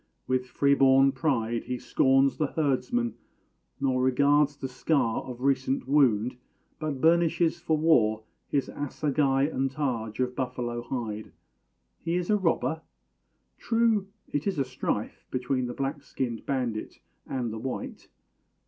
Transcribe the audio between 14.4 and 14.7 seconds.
is a